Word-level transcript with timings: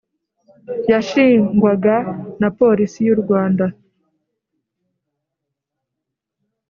Yashingwaga 0.91 1.95
na 2.41 2.49
Polisi 2.59 2.99
y 3.07 3.09
u 3.15 3.17
Rwanda. 3.21 3.65